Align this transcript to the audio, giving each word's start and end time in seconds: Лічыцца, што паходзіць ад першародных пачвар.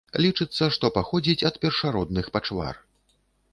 Лічыцца, 0.25 0.69
што 0.77 0.89
паходзіць 0.95 1.45
ад 1.51 1.55
першародных 1.65 2.33
пачвар. 2.39 2.75